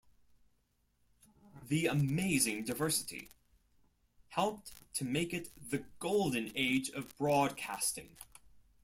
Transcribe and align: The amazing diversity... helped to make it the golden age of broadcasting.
The 1.67 1.85
amazing 1.85 2.63
diversity... 2.63 3.29
helped 4.29 4.71
to 4.95 5.05
make 5.05 5.31
it 5.31 5.49
the 5.69 5.85
golden 5.99 6.51
age 6.55 6.89
of 6.89 7.15
broadcasting. 7.19 8.17